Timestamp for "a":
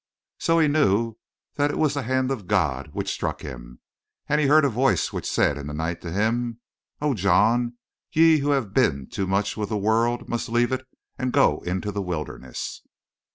4.65-4.67